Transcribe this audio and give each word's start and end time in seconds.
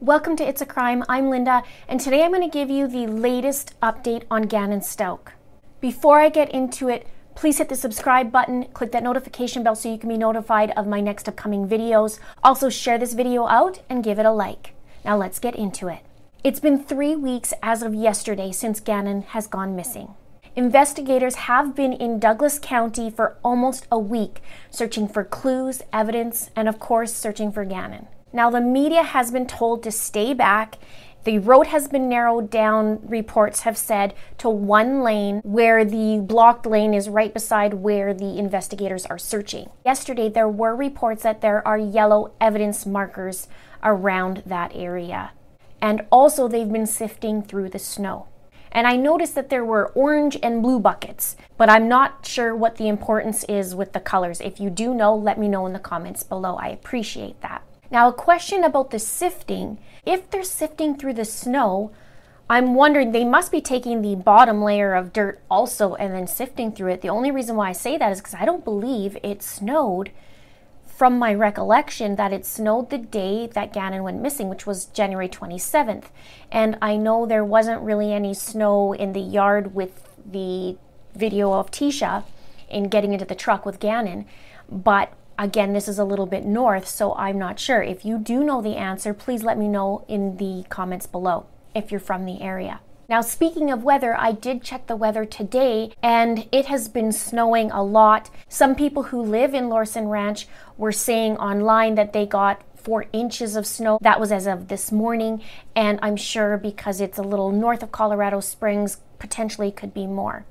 Welcome 0.00 0.36
to 0.36 0.48
It's 0.48 0.60
a 0.60 0.66
Crime. 0.66 1.02
I'm 1.08 1.28
Linda, 1.28 1.64
and 1.88 1.98
today 1.98 2.22
I'm 2.22 2.30
going 2.30 2.48
to 2.48 2.48
give 2.48 2.70
you 2.70 2.86
the 2.86 3.08
latest 3.08 3.74
update 3.80 4.22
on 4.30 4.42
Gannon 4.42 4.78
Stauch. 4.78 5.32
Before 5.80 6.20
I 6.20 6.28
get 6.28 6.52
into 6.52 6.88
it, 6.88 7.08
please 7.34 7.58
hit 7.58 7.68
the 7.68 7.74
subscribe 7.74 8.30
button, 8.30 8.66
click 8.66 8.92
that 8.92 9.02
notification 9.02 9.64
bell 9.64 9.74
so 9.74 9.90
you 9.90 9.98
can 9.98 10.08
be 10.08 10.16
notified 10.16 10.70
of 10.76 10.86
my 10.86 11.00
next 11.00 11.28
upcoming 11.28 11.68
videos. 11.68 12.20
Also, 12.44 12.68
share 12.68 12.96
this 12.96 13.14
video 13.14 13.48
out 13.48 13.80
and 13.90 14.04
give 14.04 14.20
it 14.20 14.24
a 14.24 14.30
like. 14.30 14.72
Now, 15.04 15.16
let's 15.16 15.40
get 15.40 15.56
into 15.56 15.88
it. 15.88 16.02
It's 16.44 16.60
been 16.60 16.80
three 16.80 17.16
weeks 17.16 17.52
as 17.60 17.82
of 17.82 17.92
yesterday 17.92 18.52
since 18.52 18.78
Gannon 18.78 19.22
has 19.22 19.48
gone 19.48 19.74
missing. 19.74 20.14
Investigators 20.54 21.34
have 21.34 21.74
been 21.74 21.92
in 21.92 22.20
Douglas 22.20 22.60
County 22.60 23.10
for 23.10 23.36
almost 23.42 23.88
a 23.90 23.98
week, 23.98 24.42
searching 24.70 25.08
for 25.08 25.24
clues, 25.24 25.82
evidence, 25.92 26.50
and 26.54 26.68
of 26.68 26.78
course, 26.78 27.12
searching 27.12 27.50
for 27.50 27.64
Gannon. 27.64 28.06
Now, 28.32 28.50
the 28.50 28.60
media 28.60 29.02
has 29.02 29.30
been 29.30 29.46
told 29.46 29.82
to 29.82 29.90
stay 29.90 30.34
back. 30.34 30.78
The 31.24 31.38
road 31.38 31.66
has 31.68 31.88
been 31.88 32.08
narrowed 32.08 32.50
down, 32.50 33.00
reports 33.06 33.60
have 33.60 33.76
said, 33.76 34.14
to 34.38 34.48
one 34.48 35.02
lane 35.02 35.40
where 35.44 35.84
the 35.84 36.20
blocked 36.22 36.64
lane 36.64 36.94
is 36.94 37.08
right 37.08 37.34
beside 37.34 37.74
where 37.74 38.14
the 38.14 38.38
investigators 38.38 39.04
are 39.06 39.18
searching. 39.18 39.70
Yesterday, 39.84 40.28
there 40.28 40.48
were 40.48 40.76
reports 40.76 41.22
that 41.24 41.40
there 41.40 41.66
are 41.66 41.78
yellow 41.78 42.32
evidence 42.40 42.86
markers 42.86 43.48
around 43.82 44.42
that 44.46 44.72
area. 44.74 45.32
And 45.80 46.02
also, 46.10 46.48
they've 46.48 46.72
been 46.72 46.86
sifting 46.86 47.42
through 47.42 47.70
the 47.70 47.78
snow 47.78 48.26
and 48.72 48.86
I 48.86 48.96
noticed 48.96 49.34
that 49.34 49.50
there 49.50 49.64
were 49.64 49.88
orange 49.94 50.38
and 50.42 50.62
blue 50.62 50.78
buckets, 50.78 51.36
but 51.56 51.70
I'm 51.70 51.88
not 51.88 52.26
sure 52.26 52.54
what 52.54 52.76
the 52.76 52.88
importance 52.88 53.44
is 53.44 53.74
with 53.74 53.92
the 53.92 54.00
colors. 54.00 54.40
If 54.40 54.60
you 54.60 54.70
do 54.70 54.94
know, 54.94 55.14
let 55.14 55.38
me 55.38 55.48
know 55.48 55.66
in 55.66 55.72
the 55.72 55.78
comments 55.78 56.22
below. 56.22 56.56
I 56.56 56.68
appreciate 56.68 57.40
that. 57.40 57.62
Now, 57.90 58.08
a 58.08 58.12
question 58.12 58.64
about 58.64 58.90
the 58.90 58.98
sifting. 58.98 59.78
If 60.04 60.30
they're 60.30 60.44
sifting 60.44 60.96
through 60.96 61.14
the 61.14 61.24
snow, 61.24 61.90
I'm 62.50 62.74
wondering 62.74 63.12
they 63.12 63.24
must 63.24 63.52
be 63.52 63.60
taking 63.60 64.00
the 64.00 64.14
bottom 64.14 64.62
layer 64.62 64.94
of 64.94 65.12
dirt 65.12 65.40
also 65.50 65.94
and 65.94 66.14
then 66.14 66.26
sifting 66.26 66.72
through 66.72 66.92
it. 66.92 67.02
The 67.02 67.10
only 67.10 67.30
reason 67.30 67.56
why 67.56 67.70
I 67.70 67.72
say 67.72 67.98
that 67.98 68.12
is 68.12 68.20
because 68.20 68.34
I 68.34 68.44
don't 68.44 68.64
believe 68.64 69.18
it 69.22 69.42
snowed 69.42 70.10
from 70.86 71.18
my 71.18 71.32
recollection 71.32 72.16
that 72.16 72.32
it 72.32 72.44
snowed 72.44 72.90
the 72.90 72.98
day 72.98 73.46
that 73.46 73.72
Gannon 73.72 74.02
went 74.02 74.20
missing, 74.20 74.48
which 74.48 74.66
was 74.66 74.86
January 74.86 75.28
27th. 75.28 76.06
And 76.50 76.76
I 76.82 76.96
know 76.96 77.24
there 77.24 77.44
wasn't 77.44 77.82
really 77.82 78.12
any 78.12 78.34
snow 78.34 78.92
in 78.92 79.12
the 79.12 79.20
yard 79.20 79.74
with 79.74 80.08
the 80.26 80.76
video 81.14 81.52
of 81.52 81.70
Tecia 81.70 82.24
in 82.68 82.88
getting 82.88 83.12
into 83.12 83.24
the 83.24 83.34
truck 83.34 83.64
with 83.64 83.78
Gannon. 83.78 84.26
But 84.68 85.12
again, 85.38 85.72
this 85.72 85.88
is 85.88 85.98
a 85.98 86.04
little 86.04 86.26
bit 86.26 86.44
north, 86.44 86.86
so 86.86 87.14
I'm 87.14 87.38
not 87.38 87.60
sure. 87.60 87.82
If 87.82 88.04
you 88.04 88.18
do 88.18 88.44
know 88.44 88.60
the 88.60 88.76
answer, 88.76 89.14
please 89.14 89.42
let 89.42 89.56
me 89.56 89.68
know 89.68 90.04
in 90.08 90.36
the 90.36 90.64
comments 90.68 91.06
below 91.06 91.46
if 91.74 91.90
you're 91.90 92.00
from 92.00 92.24
the 92.24 92.42
area. 92.42 92.80
Now, 93.08 93.22
speaking 93.22 93.70
of 93.70 93.84
weather, 93.84 94.14
I 94.18 94.32
did 94.32 94.62
check 94.62 94.86
the 94.86 94.96
weather 94.96 95.24
today 95.24 95.92
and 96.02 96.46
it 96.52 96.66
has 96.66 96.88
been 96.88 97.10
snowing 97.10 97.70
a 97.70 97.82
lot. 97.82 98.28
Some 98.50 98.74
people 98.74 99.04
who 99.04 99.22
live 99.22 99.54
in 99.54 99.70
Lorson 99.70 100.08
Ranch 100.08 100.46
were 100.76 100.92
saying 100.92 101.38
online 101.38 101.94
that 101.94 102.12
they 102.12 102.26
got 102.26 102.62
four 102.76 103.06
inches 103.12 103.56
of 103.56 103.66
snow. 103.66 103.98
That 104.02 104.20
was 104.20 104.30
as 104.30 104.46
of 104.46 104.68
this 104.68 104.92
morning, 104.92 105.42
and 105.74 105.98
I'm 106.02 106.16
sure 106.16 106.56
because 106.56 107.00
it's 107.00 107.18
a 107.18 107.22
little 107.22 107.50
north 107.50 107.82
of 107.82 107.92
Colorado 107.92 108.40
Springs, 108.40 108.98
potentially 109.18 109.72
could 109.72 109.92
be 109.92 110.06
more. 110.06 110.44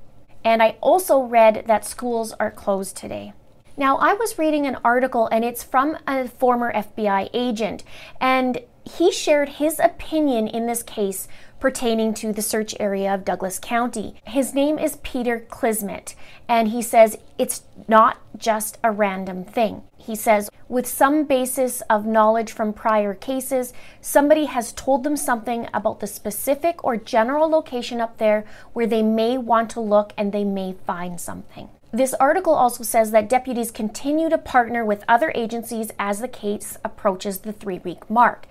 And 0.44 0.62
I 0.62 0.78
also 0.82 1.22
read 1.22 1.64
that 1.68 1.86
schools 1.86 2.34
are 2.40 2.52
closed 2.52 2.96
today. 2.98 3.34
Now, 3.80 3.98
I 3.98 4.14
was 4.14 4.40
reading 4.40 4.66
an 4.66 4.78
article 4.84 5.28
and 5.28 5.46
it's 5.46 5.64
from 5.64 6.00
a 6.08 6.28
former 6.28 6.74
FBI 6.74 7.30
agent, 7.32 7.84
and 8.20 8.60
he 8.84 9.12
shared 9.12 9.50
his 9.50 9.80
opinion 9.80 10.48
in 10.48 10.66
this 10.66 10.82
case 10.82 11.28
pertaining 11.60 12.16
to 12.16 12.34
the 12.34 12.42
search 12.42 12.74
area 12.80 13.14
of 13.14 13.24
Douglas 13.24 13.60
County. 13.60 14.16
His 14.26 14.56
name 14.56 14.80
is 14.80 14.98
Peter 15.04 15.46
Klismet, 15.48 16.16
and 16.48 16.70
he 16.70 16.82
says 16.82 17.20
it's 17.38 17.66
not 17.88 18.18
just 18.36 18.80
a 18.84 18.90
random 18.90 19.46
thing. 19.46 19.84
He 19.96 20.16
says, 20.16 20.50
with 20.68 20.88
some 20.88 21.26
basis 21.26 21.82
of 21.82 22.08
knowledge 22.08 22.52
from 22.52 22.74
prior 22.74 23.14
cases, 23.14 23.74
somebody 24.02 24.46
has 24.46 24.74
told 24.74 25.04
them 25.04 25.16
something 25.16 25.68
about 25.72 26.00
the 26.00 26.08
specific 26.08 26.84
or 26.84 26.98
general 26.98 27.48
location 27.48 28.02
up 28.02 28.18
there 28.18 28.44
where 28.74 28.88
they 28.88 29.04
may 29.04 29.38
want 29.38 29.70
to 29.72 29.80
look 29.80 30.14
and 30.18 30.32
they 30.32 30.44
may 30.44 30.74
find 30.74 31.22
something. 31.22 31.70
This 31.98 32.14
article 32.14 32.54
also 32.54 32.84
says 32.84 33.10
that 33.10 33.28
deputies 33.28 33.72
continue 33.72 34.30
to 34.30 34.38
partner 34.38 34.86
with 34.86 35.04
other 35.08 35.32
agencies 35.34 35.90
as 35.98 36.20
the 36.20 36.28
case 36.28 36.78
approaches 36.86 37.40
the 37.40 37.52
three 37.52 37.80
week 37.80 38.08
mark. 38.08 38.46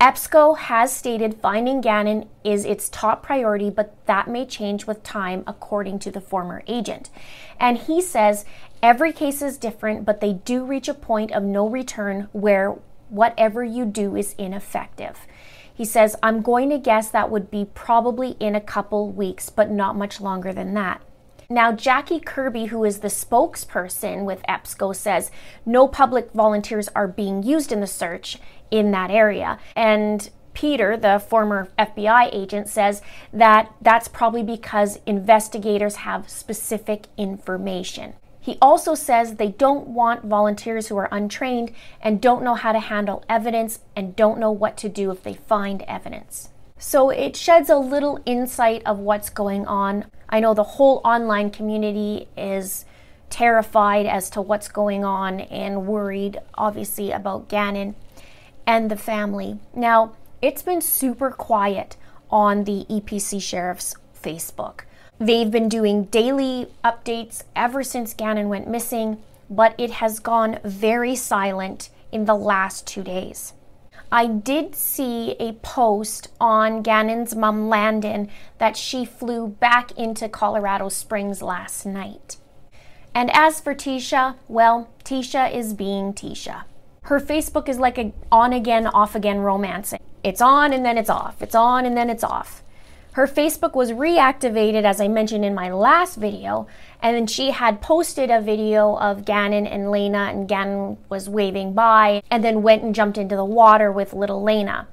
EPSCO 0.00 0.56
has 0.56 0.92
stated 0.92 1.40
finding 1.42 1.80
Gannon 1.80 2.28
is 2.44 2.64
its 2.64 2.88
top 2.88 3.20
priority, 3.20 3.68
but 3.68 3.96
that 4.06 4.28
may 4.28 4.46
change 4.46 4.86
with 4.86 5.02
time, 5.02 5.42
according 5.44 5.98
to 5.98 6.12
the 6.12 6.20
former 6.20 6.62
agent. 6.68 7.10
And 7.58 7.78
he 7.78 8.00
says 8.00 8.44
every 8.80 9.12
case 9.12 9.42
is 9.42 9.58
different, 9.58 10.04
but 10.04 10.20
they 10.20 10.34
do 10.34 10.64
reach 10.64 10.86
a 10.86 10.94
point 10.94 11.32
of 11.32 11.42
no 11.42 11.68
return 11.68 12.28
where 12.30 12.78
whatever 13.08 13.64
you 13.64 13.86
do 13.86 14.14
is 14.14 14.36
ineffective. 14.38 15.26
He 15.74 15.84
says, 15.84 16.14
I'm 16.22 16.42
going 16.42 16.70
to 16.70 16.78
guess 16.78 17.10
that 17.10 17.28
would 17.28 17.50
be 17.50 17.64
probably 17.74 18.36
in 18.38 18.54
a 18.54 18.60
couple 18.60 19.10
weeks, 19.10 19.50
but 19.50 19.68
not 19.68 19.96
much 19.96 20.20
longer 20.20 20.52
than 20.52 20.74
that. 20.74 21.02
Now, 21.48 21.72
Jackie 21.72 22.20
Kirby, 22.20 22.66
who 22.66 22.84
is 22.84 23.00
the 23.00 23.08
spokesperson 23.08 24.24
with 24.24 24.42
EPSCO, 24.48 24.94
says 24.94 25.30
no 25.66 25.86
public 25.86 26.32
volunteers 26.32 26.88
are 26.94 27.08
being 27.08 27.42
used 27.42 27.72
in 27.72 27.80
the 27.80 27.86
search 27.86 28.38
in 28.70 28.90
that 28.92 29.10
area. 29.10 29.58
And 29.76 30.30
Peter, 30.54 30.96
the 30.96 31.18
former 31.18 31.68
FBI 31.78 32.30
agent, 32.32 32.68
says 32.68 33.02
that 33.32 33.74
that's 33.82 34.08
probably 34.08 34.42
because 34.42 35.00
investigators 35.04 35.96
have 35.96 36.30
specific 36.30 37.06
information. 37.16 38.14
He 38.40 38.58
also 38.60 38.94
says 38.94 39.36
they 39.36 39.48
don't 39.48 39.88
want 39.88 40.26
volunteers 40.26 40.88
who 40.88 40.96
are 40.98 41.08
untrained 41.10 41.72
and 42.02 42.20
don't 42.20 42.42
know 42.42 42.54
how 42.54 42.72
to 42.72 42.78
handle 42.78 43.24
evidence 43.28 43.80
and 43.96 44.14
don't 44.14 44.38
know 44.38 44.52
what 44.52 44.76
to 44.78 44.88
do 44.88 45.10
if 45.10 45.22
they 45.22 45.34
find 45.34 45.82
evidence. 45.82 46.50
So 46.76 47.08
it 47.08 47.36
sheds 47.36 47.70
a 47.70 47.78
little 47.78 48.20
insight 48.26 48.82
of 48.84 48.98
what's 48.98 49.30
going 49.30 49.66
on. 49.66 50.04
I 50.34 50.40
know 50.40 50.52
the 50.52 50.64
whole 50.64 51.00
online 51.04 51.50
community 51.50 52.26
is 52.36 52.86
terrified 53.30 54.04
as 54.04 54.28
to 54.30 54.40
what's 54.40 54.66
going 54.66 55.04
on 55.04 55.38
and 55.42 55.86
worried, 55.86 56.40
obviously, 56.54 57.12
about 57.12 57.48
Gannon 57.48 57.94
and 58.66 58.90
the 58.90 58.96
family. 58.96 59.60
Now, 59.76 60.16
it's 60.42 60.60
been 60.60 60.80
super 60.80 61.30
quiet 61.30 61.96
on 62.30 62.64
the 62.64 62.84
EPC 62.90 63.40
Sheriff's 63.40 63.94
Facebook. 64.20 64.80
They've 65.20 65.52
been 65.52 65.68
doing 65.68 66.06
daily 66.06 66.66
updates 66.82 67.44
ever 67.54 67.84
since 67.84 68.12
Gannon 68.12 68.48
went 68.48 68.66
missing, 68.66 69.22
but 69.48 69.72
it 69.78 69.92
has 69.92 70.18
gone 70.18 70.58
very 70.64 71.14
silent 71.14 71.90
in 72.10 72.24
the 72.24 72.34
last 72.34 72.88
two 72.88 73.04
days. 73.04 73.52
I 74.14 74.26
did 74.28 74.74
see 74.74 75.32
a 75.40 75.52
post 75.52 76.28
on 76.40 76.80
Gannon's 76.80 77.34
mom, 77.34 77.68
Landen, 77.68 78.30
that 78.56 78.78
she 78.78 79.04
flew 79.04 79.48
back 79.48 79.92
into 79.92 80.28
Colorado 80.28 80.88
Springs 80.88 81.42
last 81.42 81.84
night. 81.84 82.38
And 83.14 83.30
as 83.34 83.60
for 83.60 83.74
Tecia, 83.74 84.36
well, 84.48 84.88
Tecia 85.04 85.52
is 85.54 85.74
being 85.74 86.14
Tecia 86.14 86.64
her 87.04 87.20
Facebook 87.20 87.68
is 87.68 87.78
like 87.78 87.98
a 87.98 88.12
on 88.32 88.52
again, 88.52 88.86
off 88.86 89.14
again 89.14 89.38
romancing. 89.38 90.00
It's 90.22 90.40
on 90.40 90.72
and 90.72 90.84
then 90.84 90.96
it's 90.96 91.10
off. 91.10 91.42
It's 91.42 91.54
on 91.54 91.84
and 91.84 91.96
then 91.96 92.08
it's 92.08 92.24
off. 92.24 92.62
Her 93.14 93.28
Facebook 93.28 93.74
was 93.74 93.92
reactivated, 93.92 94.82
as 94.82 95.00
I 95.00 95.06
mentioned 95.06 95.44
in 95.44 95.54
my 95.54 95.70
last 95.70 96.16
video, 96.16 96.66
and 97.00 97.14
then 97.14 97.28
she 97.28 97.52
had 97.52 97.80
posted 97.80 98.28
a 98.28 98.40
video 98.40 98.96
of 98.98 99.24
Gannon 99.24 99.68
and 99.68 99.92
Lena, 99.92 100.30
and 100.32 100.48
Gannon 100.48 100.98
was 101.08 101.28
waving 101.28 101.74
by, 101.74 102.24
and 102.28 102.42
then 102.42 102.62
went 102.62 102.82
and 102.82 102.92
jumped 102.92 103.16
into 103.16 103.36
the 103.36 103.44
water 103.44 103.92
with 103.92 104.14
little 104.14 104.42
Lena. 104.42 104.88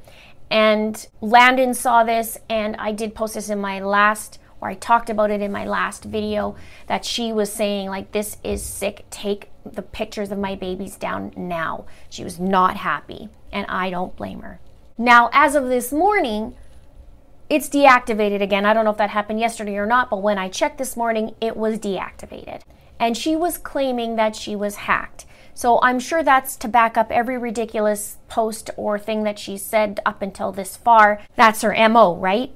And 0.52 1.08
Landen 1.20 1.74
saw 1.74 2.04
this, 2.04 2.38
and 2.48 2.76
I 2.76 2.92
did 2.92 3.16
post 3.16 3.34
this 3.34 3.50
in 3.50 3.60
my 3.60 3.80
last 3.80 4.38
or 4.62 4.70
I 4.70 4.76
talked 4.76 5.10
about 5.10 5.32
it 5.32 5.42
in 5.42 5.52
my 5.52 5.66
last 5.66 6.04
video, 6.04 6.56
that 6.86 7.04
she 7.04 7.34
was 7.34 7.52
saying, 7.52 7.90
like, 7.90 8.12
this 8.12 8.38
is 8.44 8.64
sick. 8.64 9.06
Take 9.10 9.50
the 9.66 9.82
pictures 9.82 10.32
of 10.32 10.38
my 10.38 10.54
babies 10.54 10.96
down 10.96 11.34
now. 11.36 11.86
She 12.12 12.24
was 12.24 12.40
not 12.40 12.78
happy, 12.78 13.30
and 13.52 13.66
I 13.68 13.90
don't 13.90 14.16
blame 14.16 14.42
her. 14.42 14.60
Now, 15.00 15.32
as 15.34 15.56
of 15.56 15.68
this 15.68 15.92
morning, 15.92 16.56
it's 17.52 17.68
deactivated 17.68 18.42
again. 18.42 18.66
I 18.66 18.74
don't 18.74 18.86
know 18.86 18.92
if 18.92 18.98
that 18.98 19.10
happened 19.10 19.42
yesterday 19.42 19.76
or 19.76 19.86
not, 19.86 20.10
but 20.10 20.22
when 20.22 20.38
I 20.38 20.48
checked 20.48 20.78
this 20.78 20.96
morning, 20.96 21.36
it 21.42 21.58
was 21.58 21.80
deactivated. 21.80 22.62
And 22.98 23.18
she 23.18 23.36
was 23.36 23.58
claiming 23.58 24.16
that 24.16 24.38
she 24.38 24.56
was 24.56 24.88
hacked. 24.88 25.26
So 25.54 25.78
I'm 25.84 26.00
sure 26.00 26.24
that's 26.24 26.56
to 26.56 26.70
back 26.70 26.96
up 26.96 27.12
every 27.12 27.38
ridiculous 27.38 28.20
post 28.30 28.70
or 28.78 28.98
thing 28.98 29.24
that 29.24 29.38
she 29.38 29.58
said 29.58 30.00
up 30.06 30.22
until 30.22 30.54
this 30.54 30.78
far. 30.78 31.20
That's 31.36 31.62
her 31.62 31.76
MO, 31.90 32.16
right? 32.16 32.54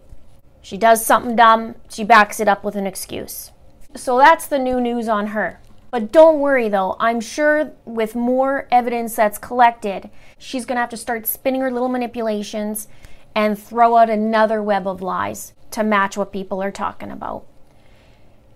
She 0.62 0.77
does 0.77 1.06
something 1.06 1.36
dumb, 1.36 1.75
she 1.89 2.06
backs 2.06 2.39
it 2.39 2.48
up 2.48 2.63
with 2.63 2.77
an 2.77 2.88
excuse. 2.88 3.51
So 3.98 4.18
that's 4.18 4.48
the 4.48 4.59
new 4.59 4.80
news 4.80 5.09
on 5.09 5.27
her. 5.27 5.59
But 5.91 6.13
don't 6.13 6.39
worry 6.39 6.69
though, 6.69 6.95
I'm 7.01 7.19
sure 7.19 7.74
with 7.83 8.15
more 8.15 8.69
evidence 8.71 9.18
that's 9.18 9.38
collected, 9.38 10.09
she's 10.38 10.65
to 10.65 10.75
have 10.75 10.89
to 10.91 10.98
start 10.98 11.27
spinning 11.27 11.59
her 11.59 11.71
little 11.71 11.89
manipulations 11.89 12.88
and 13.35 13.59
throw 13.59 13.97
out 13.97 14.09
another 14.09 14.63
web 14.63 14.87
of 14.87 15.01
lies 15.01 15.53
to 15.71 15.83
match 15.83 16.15
what 16.17 16.31
people 16.31 16.63
are 16.63 16.71
talking 16.71 17.11
about. 17.11 17.45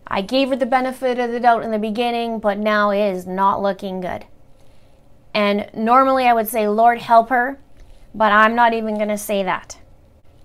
I 0.07 0.21
gave 0.21 0.49
her 0.49 0.55
the 0.55 0.65
benefit 0.65 1.19
of 1.19 1.31
the 1.31 1.39
doubt 1.39 1.63
in 1.63 1.71
the 1.71 1.77
beginning, 1.77 2.39
but 2.39 2.57
now 2.57 2.89
it 2.89 3.13
is 3.13 3.27
not 3.27 3.61
looking 3.61 3.99
good. 3.99 4.25
And 5.33 5.69
normally 5.75 6.25
I 6.25 6.33
would 6.33 6.47
say, 6.47 6.67
Lord, 6.67 6.99
help 6.99 7.29
her, 7.29 7.59
but 8.15 8.31
I'm 8.31 8.55
not 8.55 8.73
even 8.73 8.95
going 8.95 9.09
to 9.09 9.17
say 9.17 9.43
that. 9.43 9.77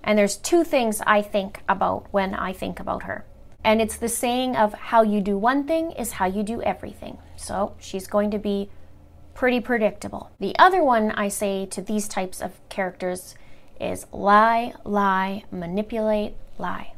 And 0.03 0.19
there's 0.19 0.37
two 0.37 0.65
things 0.65 1.01
I 1.07 1.23
think 1.23 1.63
about 1.67 2.13
when 2.13 2.35
I 2.35 2.53
think 2.53 2.79
about 2.79 3.05
her. 3.05 3.25
And 3.65 3.81
it's 3.81 3.97
the 3.97 4.11
saying 4.11 4.57
of 4.57 4.75
how 4.75 5.03
you 5.03 5.23
do 5.23 5.39
one 5.39 5.67
thing 5.67 5.93
is 5.93 6.13
how 6.13 6.27
you 6.27 6.43
do 6.43 6.61
everything. 6.61 7.17
So 7.37 7.75
she's 7.79 8.07
going 8.07 8.31
to 8.33 8.39
be 8.39 8.69
pretty 9.33 9.61
predictable. 9.61 10.31
The 10.39 10.55
other 10.59 10.85
one 10.85 11.11
I 11.13 11.29
say 11.29 11.65
to 11.67 11.81
these 11.81 12.07
types 12.07 12.43
of 12.43 12.53
characters 12.69 13.35
is 13.81 14.07
lie, 14.13 14.75
lie, 14.85 15.45
manipulate, 15.51 16.35
lie. 16.59 16.93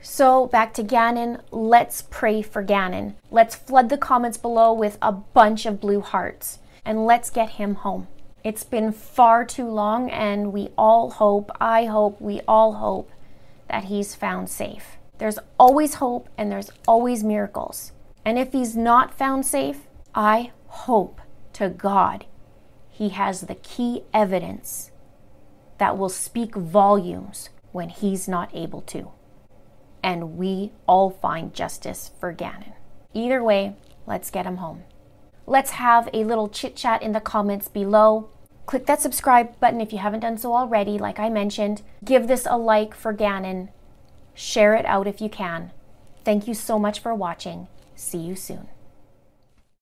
So 0.00 0.46
back 0.46 0.74
to 0.74 0.82
Gannon, 0.82 1.42
let's 1.50 2.02
pray 2.02 2.42
for 2.42 2.62
Gannon. 2.62 3.16
Let's 3.30 3.56
flood 3.56 3.88
the 3.88 3.98
comments 3.98 4.38
below 4.38 4.72
with 4.72 4.96
a 5.02 5.12
bunch 5.12 5.66
of 5.66 5.80
blue 5.80 6.00
hearts 6.00 6.60
and 6.84 7.04
let's 7.04 7.30
get 7.30 7.50
him 7.50 7.76
home. 7.76 8.06
It's 8.44 8.64
been 8.64 8.92
far 8.92 9.44
too 9.44 9.68
long, 9.68 10.10
and 10.10 10.52
we 10.52 10.70
all 10.78 11.10
hope, 11.10 11.50
I 11.60 11.86
hope, 11.86 12.20
we 12.20 12.40
all 12.46 12.74
hope 12.74 13.10
that 13.68 13.84
he's 13.84 14.14
found 14.14 14.48
safe. 14.48 14.96
There's 15.18 15.38
always 15.58 15.94
hope 15.94 16.28
and 16.38 16.50
there's 16.50 16.70
always 16.86 17.24
miracles. 17.24 17.92
And 18.24 18.38
if 18.38 18.52
he's 18.52 18.76
not 18.76 19.12
found 19.12 19.44
safe, 19.44 19.88
I 20.14 20.52
hope 20.68 21.20
to 21.54 21.68
God 21.68 22.26
he 22.88 23.10
has 23.10 23.42
the 23.42 23.56
key 23.56 24.04
evidence 24.14 24.90
that 25.78 25.96
will 25.96 26.08
speak 26.08 26.54
volumes 26.54 27.50
when 27.72 27.88
he's 27.88 28.28
not 28.28 28.54
able 28.54 28.82
to. 28.82 29.10
And 30.02 30.36
we 30.36 30.72
all 30.86 31.10
find 31.10 31.54
justice 31.54 32.10
for 32.20 32.32
Gannon. 32.32 32.72
Either 33.14 33.42
way, 33.42 33.76
let's 34.06 34.30
get 34.30 34.46
him 34.46 34.58
home. 34.58 34.84
Let's 35.46 35.72
have 35.72 36.08
a 36.12 36.24
little 36.24 36.48
chit 36.48 36.76
chat 36.76 37.02
in 37.02 37.12
the 37.12 37.20
comments 37.20 37.68
below. 37.68 38.30
Click 38.66 38.86
that 38.86 39.00
subscribe 39.00 39.58
button 39.60 39.80
if 39.80 39.92
you 39.92 39.98
haven't 39.98 40.20
done 40.20 40.36
so 40.36 40.54
already, 40.54 40.98
like 40.98 41.18
I 41.18 41.30
mentioned. 41.30 41.82
Give 42.04 42.28
this 42.28 42.46
a 42.48 42.58
like 42.58 42.94
for 42.94 43.12
Gannon. 43.12 43.70
Share 44.34 44.74
it 44.74 44.84
out 44.84 45.06
if 45.06 45.20
you 45.20 45.28
can. 45.28 45.72
Thank 46.24 46.46
you 46.46 46.54
so 46.54 46.78
much 46.78 47.00
for 47.00 47.14
watching. 47.14 47.68
See 47.94 48.18
you 48.18 48.36
soon. 48.36 48.68